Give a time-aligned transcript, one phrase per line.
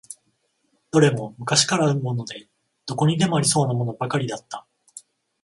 [0.89, 2.49] どれも昔からあるもので、
[2.87, 4.65] どこにでもありそうなものばかりだった。